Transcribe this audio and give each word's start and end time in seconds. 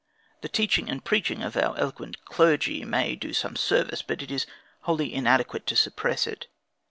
The 0.41 0.49
teaching 0.49 0.89
and 0.89 1.05
preaching 1.05 1.43
of 1.43 1.55
our 1.55 1.77
eloquent 1.77 2.25
Clergy, 2.25 2.83
may 2.83 3.15
do 3.15 3.33
some 3.35 3.55
service, 3.55 4.01
but 4.01 4.23
is 4.31 4.47
wholly 4.79 5.13
inadequate 5.13 5.67
to 5.67 5.75
suppress 5.75 6.25
it. 6.25 6.47